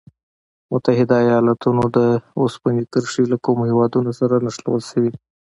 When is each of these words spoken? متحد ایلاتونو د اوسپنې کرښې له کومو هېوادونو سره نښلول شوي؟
متحد 0.71 1.09
ایلاتونو 1.17 1.83
د 1.97 1.99
اوسپنې 2.41 2.83
کرښې 2.91 3.23
له 3.31 3.37
کومو 3.45 3.63
هېوادونو 3.71 4.11
سره 4.19 4.35
نښلول 4.45 4.81
شوي؟ 4.91 5.11